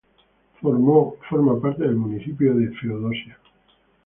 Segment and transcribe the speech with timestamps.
[0.59, 3.37] Forma parte del Municipio de Feodosia.